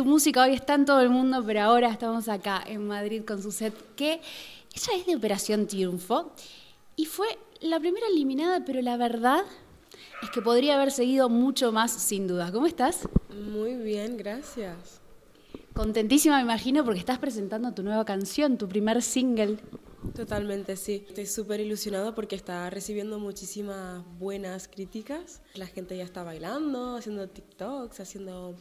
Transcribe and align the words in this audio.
tu 0.00 0.06
música 0.06 0.44
hoy 0.44 0.54
está 0.54 0.76
en 0.76 0.86
todo 0.86 1.02
el 1.02 1.10
mundo, 1.10 1.44
pero 1.46 1.60
ahora 1.60 1.90
estamos 1.90 2.26
acá 2.30 2.64
en 2.66 2.88
Madrid 2.88 3.22
con 3.22 3.42
su 3.42 3.52
set, 3.52 3.74
que 3.96 4.12
ella 4.74 4.92
es 4.96 5.04
de 5.04 5.14
Operación 5.14 5.66
Triunfo 5.66 6.32
y 6.96 7.04
fue 7.04 7.26
la 7.60 7.78
primera 7.78 8.06
eliminada, 8.06 8.64
pero 8.64 8.80
la 8.80 8.96
verdad 8.96 9.42
es 10.22 10.30
que 10.30 10.40
podría 10.40 10.76
haber 10.76 10.90
seguido 10.90 11.28
mucho 11.28 11.70
más 11.70 11.92
sin 11.92 12.26
duda. 12.26 12.50
¿Cómo 12.50 12.66
estás? 12.66 13.06
Muy 13.52 13.74
bien, 13.76 14.16
gracias. 14.16 15.02
Contentísima, 15.74 16.36
me 16.36 16.44
imagino, 16.44 16.82
porque 16.82 17.00
estás 17.00 17.18
presentando 17.18 17.72
tu 17.72 17.82
nueva 17.82 18.06
canción, 18.06 18.56
tu 18.56 18.68
primer 18.68 19.02
single. 19.02 19.58
Totalmente, 20.14 20.76
sí. 20.76 21.04
Estoy 21.08 21.26
súper 21.26 21.60
ilusionada 21.60 22.14
porque 22.14 22.34
está 22.34 22.68
recibiendo 22.70 23.18
muchísimas 23.18 24.02
buenas 24.18 24.66
críticas. 24.66 25.42
La 25.54 25.66
gente 25.66 25.96
ya 25.96 26.04
está 26.04 26.22
bailando, 26.22 26.96
haciendo 26.96 27.28
TikToks, 27.28 28.00
haciendo 28.00 28.54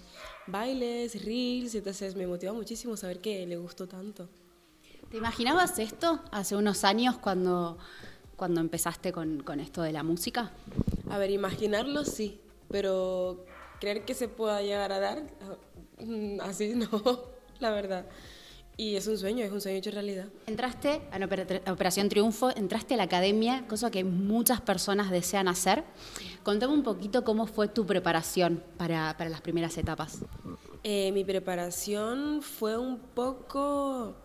bailes, 0.47 1.23
reels, 1.23 1.75
entonces 1.75 2.16
me 2.16 2.27
motiva 2.27 2.53
muchísimo 2.53 2.97
saber 2.97 3.21
que 3.21 3.45
le 3.47 3.57
gustó 3.57 3.88
tanto. 3.88 4.27
¿Te 5.09 5.17
imaginabas 5.17 5.80
esto 5.80 6.20
hace 6.31 6.55
unos 6.55 6.83
años 6.83 7.17
cuando, 7.17 7.77
cuando 8.35 8.61
empezaste 8.61 9.11
con, 9.11 9.41
con 9.41 9.59
esto 9.59 9.81
de 9.81 9.94
la 9.94 10.03
música? 10.03 10.52
A 11.09 11.17
ver, 11.17 11.31
imaginarlo 11.31 12.05
sí, 12.05 12.39
pero 12.69 13.45
creer 13.80 14.05
que 14.05 14.13
se 14.13 14.27
pueda 14.27 14.61
llegar 14.61 14.91
a 14.91 14.99
dar, 14.99 15.23
mm, 15.99 16.41
así 16.41 16.73
no, 16.75 16.89
la 17.59 17.71
verdad. 17.71 18.05
Y 18.79 18.95
es 18.95 19.07
un 19.07 19.17
sueño, 19.17 19.43
es 19.43 19.51
un 19.51 19.59
sueño 19.59 19.77
hecho 19.79 19.91
realidad. 19.91 20.27
Entraste 20.47 21.01
a 21.11 21.73
Operación 21.73 22.07
Triunfo, 22.07 22.49
entraste 22.49 22.93
a 22.93 22.97
la 22.97 23.03
academia, 23.03 23.67
cosa 23.67 23.91
que 23.91 24.05
muchas 24.05 24.61
personas 24.61 25.11
desean 25.11 25.49
hacer. 25.49 25.83
Contame 26.43 26.71
un 26.71 26.83
poquito 26.83 27.25
cómo 27.25 27.45
fue 27.45 27.67
tu 27.67 27.85
preparación 27.85 28.63
para, 28.77 29.17
para 29.17 29.29
las 29.29 29.41
primeras 29.41 29.77
etapas. 29.77 30.19
Eh, 30.85 31.11
mi 31.11 31.25
preparación 31.25 32.41
fue 32.41 32.77
un 32.77 33.00
poco... 33.00 34.16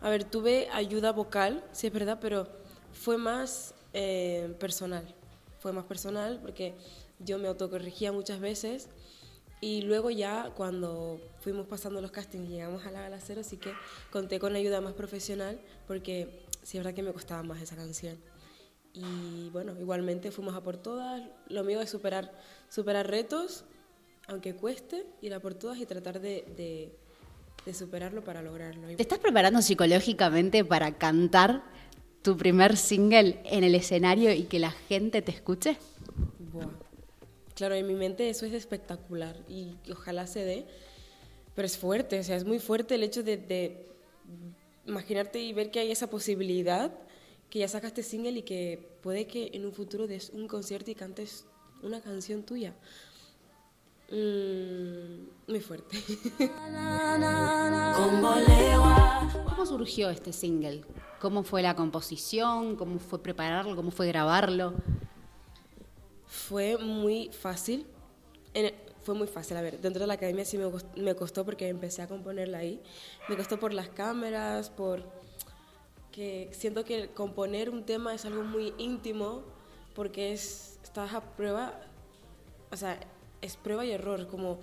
A 0.00 0.10
ver, 0.10 0.24
tuve 0.24 0.68
ayuda 0.72 1.12
vocal, 1.12 1.62
sí 1.70 1.86
es 1.86 1.92
verdad, 1.92 2.18
pero 2.20 2.48
fue 2.92 3.18
más 3.18 3.72
eh, 3.92 4.52
personal. 4.58 5.14
Fue 5.60 5.72
más 5.72 5.84
personal 5.84 6.40
porque 6.42 6.74
yo 7.20 7.38
me 7.38 7.46
autocorrigía 7.46 8.10
muchas 8.10 8.40
veces 8.40 8.88
y 9.62 9.82
luego 9.82 10.10
ya 10.10 10.50
cuando 10.56 11.20
fuimos 11.38 11.68
pasando 11.68 12.00
los 12.00 12.10
castings 12.10 12.48
y 12.48 12.54
llegamos 12.54 12.84
a 12.84 12.90
la 12.90 13.02
gala 13.02 13.20
cero, 13.20 13.42
sí 13.44 13.58
que 13.58 13.72
conté 14.10 14.40
con 14.40 14.56
ayuda 14.56 14.80
más 14.80 14.92
profesional 14.92 15.60
porque 15.86 16.42
sí 16.64 16.78
es 16.78 16.84
verdad 16.84 16.96
que 16.96 17.04
me 17.04 17.12
costaba 17.12 17.44
más 17.44 17.62
esa 17.62 17.76
canción. 17.76 18.16
Y 18.92 19.50
bueno, 19.50 19.78
igualmente 19.80 20.32
fuimos 20.32 20.56
a 20.56 20.64
por 20.64 20.78
todas. 20.78 21.22
Lo 21.46 21.62
mío 21.62 21.80
es 21.80 21.90
superar, 21.90 22.36
superar 22.68 23.08
retos, 23.08 23.64
aunque 24.26 24.56
cueste, 24.56 25.06
ir 25.20 25.32
a 25.32 25.38
por 25.38 25.54
todas 25.54 25.78
y 25.78 25.86
tratar 25.86 26.20
de, 26.20 26.44
de, 26.56 26.92
de 27.64 27.72
superarlo 27.72 28.24
para 28.24 28.42
lograrlo. 28.42 28.88
¿Te 28.88 29.02
estás 29.02 29.20
preparando 29.20 29.62
psicológicamente 29.62 30.64
para 30.64 30.98
cantar 30.98 31.62
tu 32.22 32.36
primer 32.36 32.76
single 32.76 33.40
en 33.44 33.62
el 33.62 33.76
escenario 33.76 34.32
y 34.32 34.42
que 34.42 34.58
la 34.58 34.72
gente 34.72 35.22
te 35.22 35.30
escuche? 35.30 35.78
Claro, 37.54 37.74
en 37.74 37.86
mi 37.86 37.94
mente 37.94 38.28
eso 38.30 38.46
es 38.46 38.52
espectacular 38.52 39.36
y 39.48 39.76
ojalá 39.90 40.26
se 40.26 40.44
dé, 40.44 40.66
pero 41.54 41.66
es 41.66 41.76
fuerte, 41.76 42.18
o 42.18 42.22
sea, 42.24 42.36
es 42.36 42.44
muy 42.44 42.58
fuerte 42.58 42.94
el 42.94 43.02
hecho 43.02 43.22
de, 43.22 43.86
imaginarte 44.86 45.40
y 45.40 45.52
ver 45.52 45.70
que 45.70 45.80
hay 45.80 45.90
esa 45.90 46.08
posibilidad, 46.08 46.92
que 47.50 47.58
ya 47.58 47.68
sacaste 47.68 48.02
single 48.02 48.38
y 48.38 48.42
que 48.42 48.96
puede 49.02 49.26
que 49.26 49.50
en 49.52 49.66
un 49.66 49.72
futuro 49.72 50.06
des 50.06 50.30
un 50.30 50.48
concierto 50.48 50.90
y 50.90 50.94
cantes 50.94 51.44
una 51.82 52.00
canción 52.00 52.42
tuya. 52.42 52.74
Mm, 54.10 55.50
muy 55.50 55.60
fuerte. 55.60 55.98
¿Cómo 59.44 59.66
surgió 59.66 60.10
este 60.10 60.32
single? 60.32 60.84
¿Cómo 61.20 61.42
fue 61.42 61.62
la 61.62 61.76
composición? 61.76 62.76
¿Cómo 62.76 62.98
fue 62.98 63.22
prepararlo? 63.22 63.76
¿Cómo 63.76 63.90
fue 63.90 64.06
grabarlo? 64.08 64.74
Fue 66.32 66.78
muy 66.78 67.28
fácil. 67.28 67.86
fue 69.02 69.14
muy 69.14 69.26
fácil, 69.26 69.58
a 69.58 69.60
ver, 69.60 69.80
dentro 69.80 70.00
de 70.00 70.06
la 70.06 70.14
academia 70.14 70.46
sí 70.46 70.56
me, 70.56 71.14
costó 71.14 71.44
porque 71.44 71.68
empecé 71.68 72.00
a 72.00 72.08
componerla 72.08 72.58
ahí. 72.58 72.80
Me 73.28 73.36
costó 73.36 73.60
por 73.60 73.74
las 73.74 73.90
cámaras, 73.90 74.70
por 74.70 75.02
que 76.10 76.48
siento 76.52 76.86
que 76.86 77.10
componer 77.10 77.68
un 77.68 77.84
tema 77.84 78.14
es 78.14 78.24
algo 78.24 78.44
muy 78.44 78.72
íntimo 78.78 79.42
porque 79.94 80.32
es, 80.32 80.78
estás 80.82 81.12
a 81.12 81.20
prueba, 81.20 81.78
o 82.70 82.76
sea, 82.78 82.98
es 83.42 83.58
prueba 83.58 83.84
y 83.84 83.90
error, 83.90 84.26
como 84.26 84.58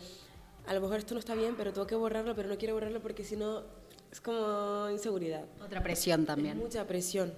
a 0.66 0.74
lo 0.74 0.81
mejor 0.81 0.97
esto 0.97 1.13
no 1.13 1.19
está 1.19 1.36
bien, 1.36 1.53
pero 1.56 1.72
tengo 1.72 1.86
que 1.86 1.96
borrarlo, 1.96 2.36
pero 2.36 2.50
no 2.50 2.57
quiero 2.57 2.74
borrarlo 2.74 3.00
porque 3.00 3.24
si 3.24 3.36
no 3.36 3.62
es 4.12 4.19
como 4.19 4.90
inseguridad. 4.90 5.46
Otra 5.63 5.84
presión 5.84 6.25
también. 6.25 6.57
mucha 6.57 6.88
presión. 6.88 7.31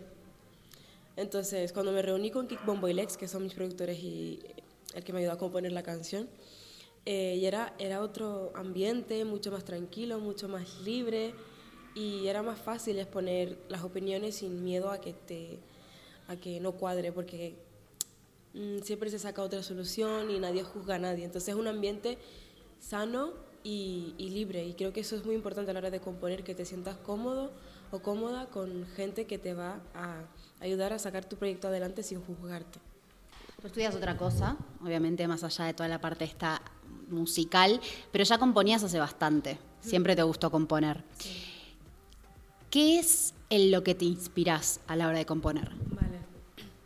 Entonces, 1.18 1.74
cuando 1.74 1.92
me 1.92 2.02
reuní 2.02 2.32
con 2.32 2.48
Kick 2.48 2.66
Bombo 2.66 2.88
y 2.88 2.94
Lex, 2.94 3.18
que 3.18 3.28
son 3.28 3.44
mis 3.44 3.54
productores 3.54 4.00
y 4.00 4.40
el 4.94 5.04
que 5.04 5.14
me 5.14 5.20
ayudó 5.20 5.34
a 5.34 5.38
componer 5.38 5.72
la 5.72 5.84
canción, 5.84 6.30
eh, 7.06 7.36
y 7.40 7.46
era, 7.46 7.74
era 7.80 8.02
otro 8.02 8.52
ambiente, 8.56 9.26
mucho 9.26 9.52
más 9.52 9.66
tranquilo, 9.66 10.20
mucho 10.20 10.48
más 10.48 10.82
libre, 10.82 11.34
y 11.96 12.28
era 12.28 12.44
más 12.44 12.60
fácil 12.60 13.00
exponer 13.00 13.58
las 13.68 13.84
opiniones 13.84 14.36
sin 14.36 14.64
miedo 14.64 14.90
a 14.92 15.02
que, 15.02 15.14
te, 15.14 15.60
a 16.28 16.38
que 16.38 16.60
no 16.60 16.74
cuadre, 16.74 17.12
porque 17.12 17.56
mm, 18.54 18.80
siempre 18.80 19.10
se 19.10 19.20
saca 19.20 19.42
otra 19.42 19.64
solución 19.64 20.32
y 20.32 20.40
nadie 20.40 20.64
juzga 20.64 20.96
a 20.96 21.00
nadie. 21.00 21.26
Entonces 21.26 21.50
es 21.50 21.60
un 21.60 21.68
ambiente 21.68 22.18
sano 22.80 23.34
y, 23.64 24.16
y 24.18 24.30
libre, 24.30 24.66
y 24.66 24.74
creo 24.76 24.94
que 24.94 25.02
eso 25.02 25.16
es 25.16 25.26
muy 25.26 25.36
importante 25.36 25.72
a 25.72 25.74
la 25.74 25.80
hora 25.80 25.92
de 25.92 26.00
componer, 26.00 26.44
que 26.44 26.56
te 26.56 26.66
sientas 26.66 26.96
cómodo 26.98 27.52
o 27.92 28.00
cómoda 28.00 28.48
con 28.48 28.88
gente 28.96 29.26
que 29.26 29.38
te 29.38 29.54
va 29.54 29.80
a 29.94 30.24
ayudar 30.60 30.94
a 30.94 31.00
sacar 31.00 31.26
tu 31.26 31.36
proyecto 31.36 31.68
adelante 31.68 32.04
sin 32.04 32.22
juzgarte. 32.22 32.80
Tú 33.60 33.68
estudias 33.68 33.94
otra 33.94 34.18
cosa, 34.18 34.58
obviamente 34.84 35.28
más 35.28 35.44
allá 35.44 35.66
de 35.66 35.74
toda 35.74 35.88
la 35.88 36.02
parte 36.02 36.26
esta 36.26 36.62
musical, 37.10 37.80
pero 38.12 38.24
ya 38.24 38.38
componías 38.38 38.84
hace 38.84 38.98
bastante, 38.98 39.60
siempre 39.82 40.16
te 40.16 40.24
gustó 40.24 40.50
componer. 40.50 41.04
¿Qué 42.72 43.00
es 43.00 43.34
en 43.50 43.70
lo 43.70 43.84
que 43.84 43.94
te 43.94 44.06
inspiras 44.06 44.80
a 44.88 44.96
la 44.96 45.08
hora 45.08 45.18
de 45.18 45.26
componer? 45.26 45.70
Vale, 45.90 46.20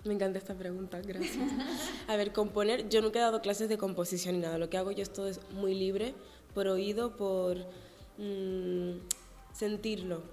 me 0.03 0.15
encanta 0.15 0.39
esta 0.39 0.55
pregunta, 0.55 0.99
gracias. 0.99 1.37
A 2.07 2.15
ver, 2.15 2.33
componer, 2.33 2.89
yo 2.89 3.01
nunca 3.01 3.19
he 3.19 3.21
dado 3.21 3.41
clases 3.41 3.69
de 3.69 3.77
composición 3.77 4.35
ni 4.35 4.41
nada, 4.41 4.57
lo 4.57 4.69
que 4.69 4.77
hago 4.77 4.91
yo 4.91 5.03
es 5.03 5.13
todo 5.13 5.27
es 5.27 5.39
muy 5.51 5.75
libre, 5.75 6.15
por 6.53 6.67
oído, 6.67 7.15
por 7.15 7.57
mm, 8.17 8.97
sentirlo, 9.53 10.23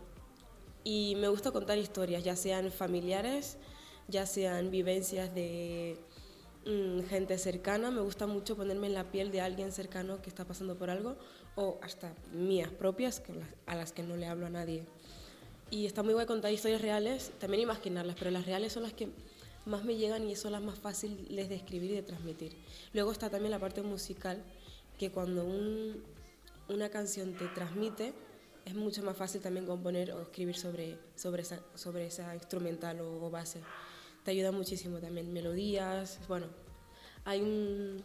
y 0.84 1.14
me 1.16 1.28
gusta 1.28 1.50
contar 1.50 1.78
historias, 1.78 2.24
ya 2.24 2.36
sean 2.36 2.70
familiares, 2.70 3.56
ya 4.08 4.26
sean 4.26 4.70
vivencias 4.70 5.34
de 5.34 5.96
mm, 6.66 7.02
gente 7.08 7.38
cercana. 7.38 7.90
Me 7.90 8.00
gusta 8.00 8.26
mucho 8.26 8.56
ponerme 8.56 8.88
en 8.88 8.94
la 8.94 9.10
piel 9.10 9.30
de 9.30 9.40
alguien 9.40 9.72
cercano 9.72 10.20
que 10.20 10.28
está 10.28 10.44
pasando 10.44 10.76
por 10.76 10.90
algo 10.90 11.16
o 11.54 11.78
hasta 11.82 12.12
mías 12.32 12.70
propias 12.70 13.22
a 13.66 13.74
las 13.74 13.92
que 13.92 14.02
no 14.02 14.16
le 14.16 14.26
hablo 14.26 14.46
a 14.46 14.50
nadie. 14.50 14.84
Y 15.70 15.86
está 15.86 16.02
muy 16.02 16.12
guay 16.14 16.26
contar 16.26 16.52
historias 16.52 16.82
reales, 16.82 17.32
también 17.38 17.62
imaginarlas, 17.62 18.16
pero 18.18 18.30
las 18.30 18.44
reales 18.44 18.72
son 18.72 18.82
las 18.82 18.92
que 18.92 19.08
más 19.64 19.84
me 19.84 19.96
llegan 19.96 20.28
y 20.28 20.36
son 20.36 20.52
las 20.52 20.62
más 20.62 20.78
fáciles 20.78 21.48
de 21.48 21.54
escribir 21.54 21.92
y 21.92 21.94
de 21.94 22.02
transmitir. 22.02 22.52
Luego 22.92 23.12
está 23.12 23.30
también 23.30 23.52
la 23.52 23.58
parte 23.58 23.80
musical, 23.82 24.42
que 24.98 25.10
cuando 25.10 25.46
una 26.68 26.88
canción 26.90 27.34
te 27.34 27.46
transmite, 27.48 28.12
es 28.64 28.74
mucho 28.74 29.02
más 29.02 29.16
fácil 29.16 29.40
también 29.40 29.66
componer 29.66 30.12
o 30.12 30.22
escribir 30.22 30.56
sobre, 30.56 30.98
sobre, 31.16 31.42
esa, 31.42 31.60
sobre 31.74 32.06
esa 32.06 32.34
instrumental 32.34 33.00
o, 33.00 33.30
base. 33.30 33.60
Te 34.24 34.30
ayuda 34.30 34.52
muchísimo 34.52 34.98
también, 34.98 35.32
melodías, 35.32 36.20
bueno, 36.28 36.46
hay 37.24 38.02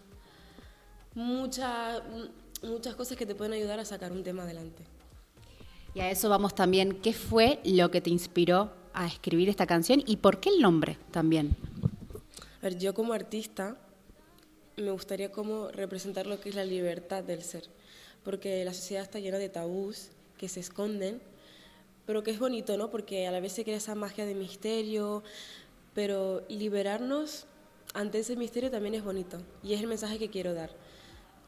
muchas 1.13 2.01
cosas 2.95 3.17
que 3.17 3.25
te 3.25 3.35
pueden 3.35 3.53
ayudar 3.53 3.79
a 3.79 3.85
sacar 3.85 4.11
un 4.11 4.23
tema 4.23 4.43
adelante. 4.43 4.83
Y 5.93 5.99
a 5.99 6.09
eso 6.11 6.29
vamos 6.29 6.55
también, 6.55 7.01
¿qué 7.01 7.13
fue 7.13 7.59
lo 7.63 7.89
que 7.91 8.01
te 8.01 8.09
inspiró 8.09 8.71
a 8.93 9.05
escribir 9.05 9.49
esta 9.49 9.67
canción 9.67 10.03
y 10.05 10.17
por 10.17 10.39
qué 10.39 10.49
el 10.49 10.61
nombre 10.61 10.97
también? 11.11 11.55
A 12.59 12.63
ver, 12.63 12.77
yo 12.77 12.93
como 12.93 13.13
artista 13.13 13.77
me 14.75 14.91
gustaría 14.91 15.31
como 15.31 15.69
representar 15.69 16.27
lo 16.27 16.39
que 16.39 16.49
es 16.49 16.55
la 16.55 16.65
libertad 16.65 17.23
del 17.23 17.43
ser, 17.43 17.63
porque 18.23 18.63
la 18.65 18.73
sociedad 18.73 19.03
está 19.03 19.19
llena 19.19 19.37
de 19.37 19.49
tabús 19.49 20.09
que 20.37 20.49
se 20.49 20.59
esconden, 20.59 21.21
pero 22.05 22.23
que 22.23 22.31
es 22.31 22.39
bonito, 22.39 22.77
¿no? 22.77 22.89
Porque 22.89 23.27
a 23.27 23.31
la 23.31 23.39
vez 23.39 23.53
se 23.53 23.63
crea 23.63 23.77
esa 23.77 23.95
magia 23.95 24.25
de 24.25 24.35
misterio, 24.35 25.23
pero 25.93 26.43
liberarnos 26.47 27.47
ante 27.93 28.19
ese 28.19 28.35
misterio 28.35 28.69
también 28.69 28.95
es 28.95 29.03
bonito 29.03 29.39
y 29.63 29.73
es 29.73 29.81
el 29.81 29.87
mensaje 29.87 30.19
que 30.19 30.29
quiero 30.29 30.53
dar, 30.53 30.71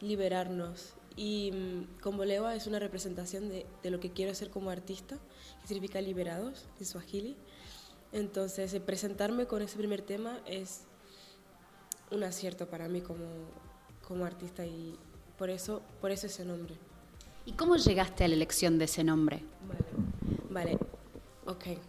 liberarnos. 0.01 0.93
Y 1.15 1.51
mm, 1.51 2.01
como 2.01 2.25
Lewa 2.25 2.55
es 2.55 2.65
una 2.65 2.79
representación 2.79 3.49
de, 3.49 3.65
lo 3.83 3.99
que 3.99 4.11
quiero 4.11 4.31
hacer 4.31 4.49
como 4.49 4.69
artista, 4.69 5.17
que 5.61 5.67
significa 5.67 6.01
liberados 6.01 6.65
en 6.79 6.85
Swahili. 6.85 7.35
Entonces, 8.11 8.73
presentarme 8.79 9.45
con 9.45 9.61
ese 9.61 9.77
primer 9.77 10.01
tema 10.01 10.39
es 10.45 10.81
un 12.09 12.23
acierto 12.23 12.67
para 12.67 12.87
mí 12.87 13.01
como, 13.01 13.25
como 14.07 14.25
artista 14.25 14.65
y 14.65 14.97
por 15.37 15.49
eso, 15.49 15.81
por 16.01 16.11
eso 16.11 16.27
ese 16.27 16.43
nombre. 16.43 16.75
¿Y 17.49 17.53
cómo 17.53 17.77
llegaste 17.77 18.23
a 18.23 18.27
la 18.27 18.35
elección 18.35 18.77
de 18.77 18.85
ese 18.85 19.03
nombre? 19.03 19.41
Vale, 20.51 20.75
vale, 20.75 20.79
ok. 21.47 21.79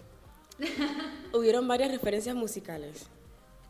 Hubieron 1.34 1.68
varias 1.68 1.90
referencias 1.90 2.34
musicales 2.34 3.08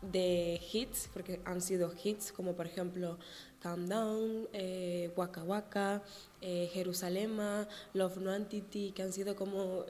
de 0.01 0.61
hits, 0.73 1.11
porque 1.13 1.41
han 1.45 1.61
sido 1.61 1.93
hits 2.01 2.31
como 2.31 2.55
por 2.55 2.69
ejemplo 2.69 3.19
Calm 3.59 3.89
Down, 3.89 4.49
eh, 4.53 5.13
Waka 5.17 5.43
Waka, 5.43 6.05
eh, 6.41 6.71
Jerusalema, 6.73 7.67
Love 7.93 8.19
No 8.19 8.33
Entity, 8.37 8.93
que 8.93 9.03
han 9.03 9.13
sido 9.13 9.35
como 9.35 9.85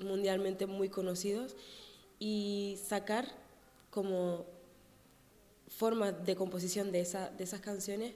mundialmente 0.00 0.66
muy 0.66 0.90
conocidos, 0.90 1.56
y 2.18 2.78
sacar 2.86 3.26
como 3.90 4.44
forma 5.66 6.12
de 6.12 6.36
composición 6.36 6.92
de, 6.92 7.00
esa, 7.00 7.30
de 7.30 7.44
esas 7.44 7.60
canciones 7.60 8.12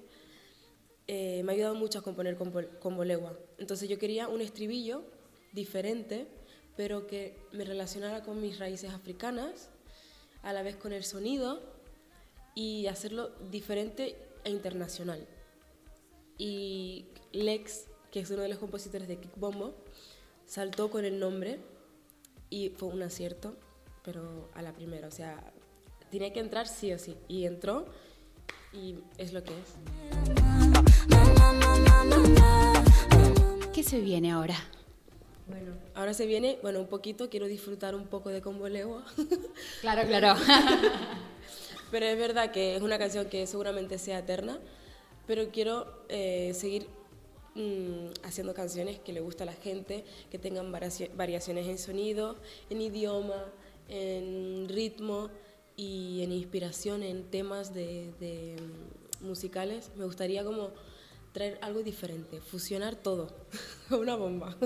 eh, 1.06 1.43
me 1.44 1.52
ha 1.52 1.54
ayudado 1.54 1.75
mucho 1.75 1.99
a 1.99 2.02
componer 2.02 2.37
con, 2.37 2.50
con. 2.50 3.10
Entonces 3.58 3.88
yo 3.88 3.99
quería 3.99 4.28
un 4.28 4.40
estribillo 4.40 5.02
diferente, 5.52 6.26
pero 6.76 7.06
que 7.06 7.37
me 7.52 7.64
relacionara 7.64 8.22
con 8.22 8.40
mis 8.40 8.58
raíces 8.58 8.93
africanas, 8.93 9.70
a 10.43 10.52
la 10.52 10.62
vez 10.62 10.76
con 10.76 10.93
el 10.93 11.04
sonido 11.04 11.60
y 12.54 12.87
hacerlo 12.87 13.31
diferente 13.50 14.16
e 14.44 14.50
internacional. 14.50 15.26
Y 16.38 17.06
Lex, 17.32 17.87
que 18.10 18.20
es 18.20 18.31
uno 18.31 18.43
de 18.43 18.49
los 18.49 18.58
compositores 18.58 19.08
de 19.08 19.19
Kick 19.19 19.37
Bombo, 19.37 19.75
saltó 20.46 20.90
con 20.90 21.04
el 21.04 21.19
nombre 21.19 21.60
y 22.50 22.70
fue 22.70 22.88
un 22.88 23.02
acierto, 23.02 23.56
pero 24.04 24.50
a 24.54 24.62
la 24.62 24.72
primera, 24.72 25.08
o 25.08 25.10
sea, 25.12 25.52
tenía 26.10 26.32
que 26.32 26.40
entrar 26.40 26.69
sí 26.69 26.93
o 26.93 26.99
sí. 26.99 27.16
Y 27.28 27.46
entró 27.46 27.87
y 28.72 28.96
es 29.19 29.32
lo 29.32 29.43
que 29.43 29.52
es. 29.52 30.22
¿Qué 33.73 33.83
se 33.83 34.00
viene 34.00 34.33
ahora? 34.33 34.56
Bueno, 35.49 35.73
ahora 35.94 36.15
se 36.15 36.27
viene, 36.27 36.59
bueno, 36.62 36.81
un 36.81 36.87
poquito, 36.87 37.29
quiero 37.29 37.47
disfrutar 37.47 37.94
un 37.94 38.06
poco 38.06 38.31
de 38.31 38.41
Combo 38.41 38.69
Legua. 38.69 39.05
Claro, 39.81 40.06
claro. 40.06 40.41
pero 41.91 42.06
es 42.06 42.19
verdad 42.19 42.50
que 42.50 42.77
es 42.77 42.83
una 42.83 42.99
canción 42.99 43.29
que 43.29 43.47
seguramente 43.47 43.99
sea 43.99 44.21
eterna, 44.21 44.59
pero 45.27 45.50
quiero 45.50 46.05
eh, 46.09 46.53
seguir 46.55 46.87
mm, 47.55 48.25
haciendo 48.25 48.55
canciones 48.55 48.99
que 48.99 49.12
le 49.12 49.21
guste 49.21 49.43
a 49.43 49.47
la 49.47 49.53
gente, 49.53 50.05
que 50.31 50.38
tengan 50.38 50.73
variaciones 50.73 51.67
en 51.67 51.79
sonido, 51.79 52.37
en 52.71 52.81
idioma, 52.81 53.45
en 53.88 54.69
ritmo 54.69 55.29
y 55.77 56.23
en 56.23 56.33
inspiración 56.33 57.03
en 57.03 57.25
temas 57.25 57.75
de, 57.75 58.56
mm, 59.21 59.27
musicales. 59.27 59.91
Me 59.97 60.05
gustaría 60.06 60.45
como 60.45 60.71
traer 61.32 61.58
algo 61.62 61.82
diferente, 61.82 62.40
fusionar 62.40 62.94
todo, 62.94 63.31
una 63.90 64.17
bomba. 64.17 64.56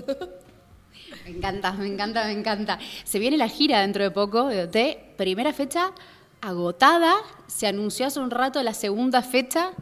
Me 1.24 1.30
encanta, 1.30 1.72
me 1.72 1.86
encanta, 1.86 2.24
me 2.24 2.32
encanta. 2.32 2.78
Se 3.04 3.18
viene 3.18 3.36
la 3.36 3.48
gira 3.48 3.80
dentro 3.80 4.02
de 4.02 4.10
poco 4.10 4.48
de 4.48 4.64
OT, 4.64 5.16
primera 5.16 5.52
fecha 5.52 5.92
agotada, 6.40 7.14
se 7.46 7.66
anunció 7.66 8.06
hace 8.06 8.20
un 8.20 8.30
rato 8.30 8.62
la 8.62 8.74
segunda 8.74 9.22
fecha. 9.22 9.72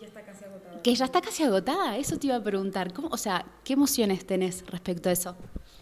Ya 0.00 0.06
está 0.06 0.22
casi 0.22 0.44
agotada. 0.44 0.82
Que 0.82 0.94
ya 0.94 1.04
está 1.04 1.20
casi 1.20 1.42
agotada, 1.42 1.96
eso 1.98 2.18
te 2.18 2.28
iba 2.28 2.36
a 2.36 2.42
preguntar. 2.42 2.92
¿Cómo, 2.92 3.08
o 3.08 3.16
sea, 3.16 3.44
¿qué 3.64 3.74
emociones 3.74 4.26
tenés 4.26 4.64
respecto 4.66 5.08
a 5.08 5.12
eso? 5.12 5.36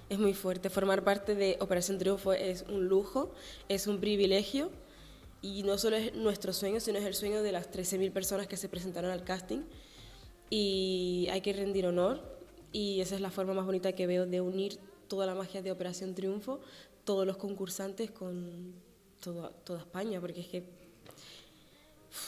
Es 0.09 0.19
muy 0.19 0.35
fuerte, 0.35 0.71
formar 0.71 1.05
parte 1.05 1.35
de 1.35 1.59
Operación 1.61 1.99
Triunfo 1.99 2.33
es 2.33 2.65
un 2.69 2.89
lujo, 2.89 3.33
es 3.69 3.87
un 3.87 4.01
privilegio 4.01 4.71
y 5.43 5.63
no 5.63 5.77
solo 5.77 5.97
es 5.97 6.15
nuestro 6.15 6.53
sueño, 6.53 6.81
sino 6.81 6.99
es 6.99 7.05
el 7.05 7.15
sueño 7.15 7.43
de 7.43 7.53
las 7.53 7.71
13.000 7.71 8.11
personas 8.11 8.47
que 8.47 8.57
se 8.57 8.69
presentaron 8.69 9.11
al 9.11 9.23
casting 9.23 9.61
y 10.51 11.29
hay 11.31 11.41
que 11.41 11.53
rendir 11.53 11.87
honor 11.87 12.21
y 12.73 13.01
esa 13.01 13.15
es 13.15 13.21
la 13.21 13.31
forma 13.31 13.55
más 13.55 13.67
bonita 13.67 13.93
que 13.93 14.07
veo 14.07 14.27
de 14.27 14.41
unir 14.41 14.79
toda 15.09 15.27
la 15.27 15.35
magia 15.35 15.63
de 15.63 15.73
Operación 15.73 16.15
Triunfo, 16.15 16.61
todos 17.05 17.27
los 17.27 17.37
concursantes 17.37 18.11
con 18.11 18.75
toda, 19.21 19.53
España, 19.79 20.21
porque 20.21 20.41
es 20.41 20.47
que 20.49 20.65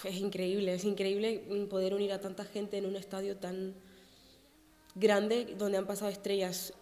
es 0.04 0.16
increíble, 0.16 0.74
es 0.74 0.84
increíble 0.84 1.66
poder 1.68 1.94
unir 1.94 2.12
a 2.12 2.20
tanta 2.20 2.44
gente 2.44 2.78
en 2.78 2.86
un 2.86 2.96
estadio 2.96 3.36
tan 3.36 3.74
grande 4.94 5.54
donde 5.58 5.78
han 5.78 5.86
pasado 5.86 6.10
estrellas 6.10 6.72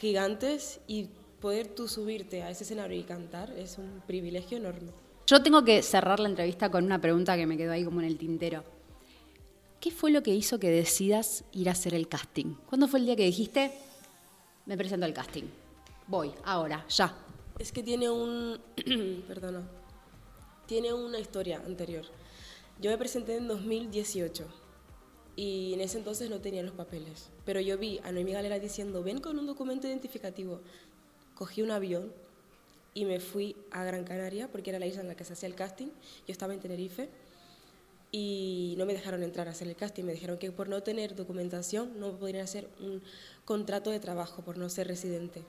gigantes 0.00 0.80
y 0.86 1.08
poder 1.40 1.68
tú 1.68 1.88
subirte 1.88 2.42
a 2.42 2.50
ese 2.50 2.64
escenario 2.64 2.98
y 2.98 3.02
cantar 3.02 3.50
es 3.52 3.78
un 3.78 4.02
privilegio 4.06 4.58
enorme. 4.58 4.92
Yo 5.26 5.42
tengo 5.42 5.64
que 5.64 5.82
cerrar 5.82 6.20
la 6.20 6.28
entrevista 6.28 6.70
con 6.70 6.84
una 6.84 7.00
pregunta 7.00 7.36
que 7.36 7.46
me 7.46 7.56
quedó 7.56 7.72
ahí 7.72 7.84
como 7.84 8.00
en 8.00 8.06
el 8.06 8.18
tintero. 8.18 8.62
¿Qué 9.84 9.90
fue 9.90 10.10
lo 10.10 10.22
que 10.22 10.30
hizo 10.30 10.58
que 10.58 10.70
decidas 10.70 11.44
ir 11.52 11.68
a 11.68 11.72
hacer 11.72 11.92
el 11.92 12.08
casting? 12.08 12.54
¿Cuándo 12.70 12.88
fue 12.88 13.00
el 13.00 13.04
día 13.04 13.16
que 13.16 13.26
dijiste, 13.26 13.70
me 14.64 14.78
presento 14.78 15.04
al 15.04 15.12
casting? 15.12 15.42
Voy, 16.06 16.32
ahora, 16.42 16.86
ya. 16.88 17.14
Es 17.58 17.70
que 17.70 17.82
tiene 17.82 18.08
un... 18.08 18.58
perdona. 19.28 19.60
Tiene 20.64 20.94
una 20.94 21.18
historia 21.18 21.62
anterior. 21.66 22.06
Yo 22.80 22.90
me 22.90 22.96
presenté 22.96 23.36
en 23.36 23.46
2018 23.46 24.46
y 25.36 25.74
en 25.74 25.82
ese 25.82 25.98
entonces 25.98 26.30
no 26.30 26.40
tenía 26.40 26.62
los 26.62 26.72
papeles. 26.72 27.28
Pero 27.44 27.60
yo 27.60 27.76
vi 27.76 28.00
a 28.04 28.10
Noemí 28.10 28.32
Galera 28.32 28.58
diciendo, 28.58 29.02
ven 29.02 29.20
con 29.20 29.38
un 29.38 29.44
documento 29.44 29.86
identificativo. 29.86 30.62
Cogí 31.34 31.60
un 31.60 31.70
avión 31.70 32.10
y 32.94 33.04
me 33.04 33.20
fui 33.20 33.54
a 33.70 33.84
Gran 33.84 34.04
Canaria 34.04 34.48
porque 34.50 34.70
era 34.70 34.78
la 34.78 34.86
isla 34.86 35.02
en 35.02 35.08
la 35.08 35.14
que 35.14 35.24
se 35.24 35.34
hacía 35.34 35.46
el 35.46 35.54
casting. 35.54 35.88
Yo 36.26 36.32
estaba 36.32 36.54
en 36.54 36.60
Tenerife 36.60 37.10
y 38.16 38.76
no 38.78 38.86
me 38.86 38.92
dejaron 38.92 39.24
entrar 39.24 39.48
a 39.48 39.50
hacer 39.50 39.66
el 39.66 39.74
casting. 39.74 40.04
Me 40.04 40.12
dijeron 40.12 40.38
que 40.38 40.52
por 40.52 40.68
no 40.68 40.84
tener 40.84 41.16
documentación 41.16 41.98
no 41.98 42.16
podrían 42.16 42.44
hacer 42.44 42.68
un 42.78 43.02
contrato 43.44 43.90
de 43.90 43.98
trabajo 43.98 44.40
por 44.42 44.56
no 44.56 44.68
ser 44.68 44.86
residente. 44.86 45.42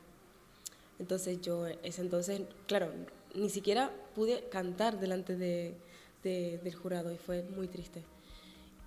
Entonces 0.98 1.40
yo, 1.42 1.68
ese 1.68 2.02
entonces, 2.02 2.42
claro, 2.66 2.92
ni 3.36 3.52
siquiera 3.52 3.94
pude 4.16 4.50
cantar 4.50 5.00
delante 5.00 5.36
de, 5.36 5.76
del 6.24 6.74
jurado 6.74 7.14
y 7.14 7.18
fue 7.18 7.44
muy 7.44 7.68
triste. 7.68 8.02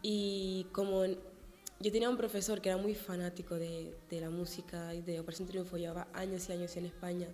Y 0.03 0.67
como 0.73 1.05
yo 1.05 1.93
tenía 1.93 2.11
un 2.11 2.17
profesor 2.17 2.61
que 2.61 2.71
era 2.71 2.79
muy 2.79 2.97
fanático 2.97 3.55
de, 3.55 3.95
de 4.11 4.21
la 4.21 4.29
música 4.29 4.93
y 4.93 5.03
de 5.03 5.21
Operación 5.21 5.47
Triunfo, 5.47 5.77
llevaba 5.77 6.09
años 6.15 6.49
y 6.49 6.53
años 6.53 6.77
en 6.77 6.87
España 6.87 7.29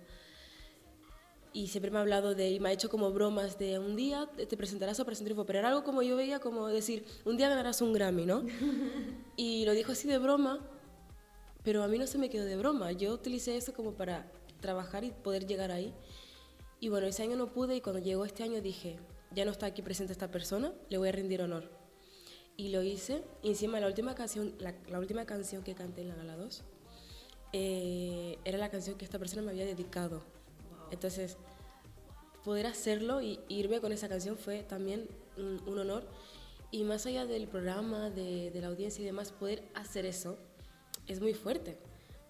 y 1.55 1.67
siempre 1.69 1.89
me 1.89 1.99
ha 1.99 2.01
hablado 2.01 2.35
de, 2.35 2.51
y 2.51 2.59
me 2.59 2.67
ha 2.67 2.71
hecho 2.73 2.89
como 2.89 3.13
bromas 3.13 3.57
de 3.57 3.79
un 3.79 3.95
día 3.95 4.29
te 4.35 4.57
presentarás 4.57 4.99
a 4.99 5.03
Operación 5.03 5.23
Triunfo, 5.23 5.45
pero 5.45 5.59
era 5.59 5.69
algo 5.69 5.85
como 5.85 6.01
yo 6.01 6.17
veía 6.17 6.41
como 6.41 6.67
decir, 6.67 7.05
un 7.23 7.37
día 7.37 7.47
ganarás 7.47 7.81
un 7.81 7.93
Grammy, 7.93 8.25
¿no? 8.25 8.43
y 9.37 9.63
lo 9.63 9.71
dijo 9.71 9.93
así 9.93 10.05
de 10.05 10.17
broma, 10.17 10.59
pero 11.63 11.81
a 11.81 11.87
mí 11.87 11.97
no 11.97 12.07
se 12.07 12.17
me 12.17 12.29
quedó 12.29 12.43
de 12.43 12.57
broma, 12.57 12.91
yo 12.91 13.13
utilicé 13.13 13.55
eso 13.55 13.73
como 13.73 13.93
para 13.93 14.29
trabajar 14.59 15.05
y 15.05 15.11
poder 15.11 15.47
llegar 15.47 15.71
ahí. 15.71 15.93
Y 16.81 16.89
bueno, 16.89 17.07
ese 17.07 17.23
año 17.23 17.37
no 17.37 17.47
pude 17.53 17.77
y 17.77 17.79
cuando 17.79 18.01
llegó 18.01 18.25
este 18.25 18.43
año 18.43 18.59
dije, 18.59 18.97
ya 19.31 19.45
no 19.45 19.51
está 19.51 19.67
aquí 19.67 19.81
presente 19.81 20.11
esta 20.11 20.29
persona, 20.29 20.73
le 20.89 20.97
voy 20.97 21.07
a 21.07 21.13
rendir 21.13 21.41
honor. 21.41 21.71
Y 22.57 22.67
lo 22.67 22.83
hice, 22.83 23.23
y 23.41 23.47
encima 23.47 23.79
la 23.79 23.87
última 23.87 24.13
canción, 24.13 24.55
la, 24.59 24.99
última 24.99 25.25
canción 25.25 25.63
que 25.63 25.73
canté 25.73 26.01
en 26.01 26.09
la 26.09 26.15
Gala 26.15 26.35
2, 26.35 26.63
eh, 27.53 28.39
era 28.43 28.57
la 28.57 28.69
canción 28.69 28.97
que 28.97 29.05
esta 29.05 29.19
persona 29.19 29.41
me 29.41 29.51
había 29.51 29.65
dedicado 29.65 30.34
entonces, 30.91 31.37
poder 32.43 32.67
hacerlo 32.67 33.21
y 33.21 33.39
irme 33.49 33.81
con 33.81 33.91
esa 33.91 34.07
canción 34.07 34.37
fue 34.37 34.63
también 34.63 35.07
un, 35.37 35.79
honor. 35.79 36.07
Y 36.71 36.83
más 36.83 37.05
allá 37.05 37.25
del 37.25 37.47
programa, 37.47 38.09
de, 38.09 38.51
la 38.53 38.67
audiencia 38.67 39.01
y 39.01 39.05
demás, 39.05 39.31
poder 39.31 39.63
hacer 39.73 40.05
eso 40.05 40.37
es 41.07 41.19
muy 41.19 41.33
fuerte. 41.33 41.77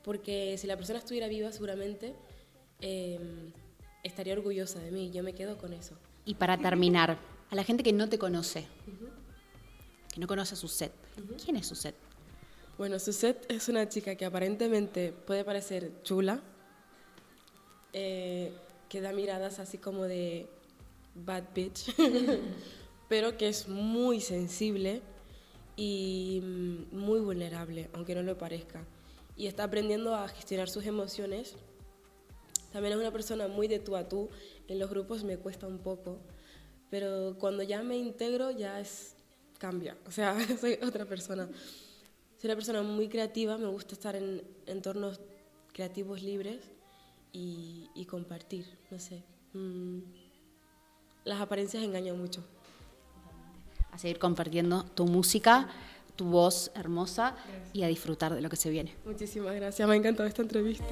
Porque 0.04 0.58
si 0.58 0.68
la 0.68 0.78
persona 0.78 1.00
estuviera 1.00 1.28
viva, 1.28 1.52
seguramente 1.52 2.16
em, 2.80 3.52
estaría 4.04 4.34
orgullosa 4.34 4.80
de 4.80 4.92
mí. 4.92 5.12
Yo 5.12 5.24
me 5.24 5.34
quedo 5.34 5.58
con 5.58 5.74
eso. 5.74 5.98
Y 6.26 6.36
para 6.36 6.58
terminar, 6.58 7.18
a 7.50 7.56
la 7.56 7.64
gente 7.64 7.84
que 7.84 7.94
no 7.94 8.08
te 8.08 8.18
conoce, 8.18 8.66
que 10.14 10.20
no 10.20 10.28
conoce 10.28 10.54
a 10.54 10.58
Suset, 10.58 10.92
¿quién 11.44 11.58
es 11.58 11.68
Suset? 11.68 11.96
Bueno, 12.78 13.00
Suset 13.00 13.46
es 13.50 13.68
una 13.70 13.88
chica 13.90 14.16
que 14.16 14.26
aparentemente 14.26 15.12
puede 15.12 15.44
parecer 15.44 15.92
chula, 16.04 16.42
eh, 17.98 18.52
que 18.90 19.00
da 19.00 19.14
miradas 19.14 19.60
así 19.60 19.78
como 19.78 20.04
de 20.04 20.48
bad 21.16 21.46
bitch, 21.56 21.96
pero 23.08 23.38
que 23.38 23.48
es 23.48 23.70
muy 23.70 24.20
sensible 24.20 25.02
y 25.78 26.42
mm, 26.44 26.98
muy 26.98 27.22
vulnerable, 27.22 27.90
aunque 27.94 28.14
no 28.14 28.22
lo 28.22 28.38
parezca. 28.38 28.84
Y 29.38 29.48
está 29.48 29.64
aprendiendo 29.64 30.14
a 30.14 30.28
gestionar 30.28 30.68
sus 30.68 30.86
emociones. 30.86 31.56
También 32.74 32.96
es 32.96 33.00
una 33.00 33.12
persona 33.12 33.48
muy 33.48 33.70
de 33.70 33.80
tú 33.80 33.96
a 33.96 34.10
tú. 34.10 34.30
En 34.68 34.78
los 34.78 34.90
grupos 34.90 35.24
me 35.24 35.38
cuesta 35.38 35.66
un 35.66 35.80
poco, 35.80 36.20
pero 36.90 37.38
cuando 37.40 37.64
ya 37.64 37.82
me 37.82 37.96
integro 37.98 38.52
ya 38.52 38.82
es 38.82 39.16
cambia. 39.58 39.98
O 40.06 40.12
sea, 40.12 40.36
soy 40.60 40.80
otra 40.84 41.06
persona. 41.06 41.48
Soy 42.42 42.50
una 42.50 42.56
persona 42.56 42.82
muy 42.84 43.08
creativa, 43.08 43.58
me 43.58 43.68
gusta 43.68 43.94
estar 43.94 44.18
en 44.18 44.44
entornos 44.66 45.22
creativos 45.72 46.22
libres 46.22 46.76
y, 47.36 48.06
compartir, 48.06 48.66
no 48.92 49.00
sé. 49.00 49.24
Mm, 49.54 50.00
las 51.26 51.42
apariencias 51.42 51.84
engañan 51.84 52.18
mucho. 52.18 52.44
A 53.92 53.98
seguir 53.98 54.20
compartiendo 54.20 54.84
tu 54.84 55.06
música 55.06 55.70
tu 56.16 56.26
voz 56.26 56.72
hermosa 56.76 57.36
y 57.74 57.84
a 57.84 57.88
disfrutar 57.88 58.34
de 58.34 58.42
lo 58.42 58.50
que 58.50 58.56
se 58.56 58.70
viene. 58.70 58.96
Muchísimas 59.06 59.56
gracias, 59.56 59.88
me 59.88 59.96
ha 59.96 59.98
encantado 59.98 60.28
esta 60.28 60.42
entrevista. 60.42 60.86